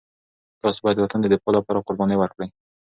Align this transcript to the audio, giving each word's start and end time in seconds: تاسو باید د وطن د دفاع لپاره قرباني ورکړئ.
تاسو 0.63 0.79
باید 0.83 0.95
د 0.97 1.01
وطن 1.05 1.19
د 1.21 1.25
دفاع 1.33 1.51
لپاره 1.57 1.85
قرباني 1.87 2.15
ورکړئ. 2.19 2.49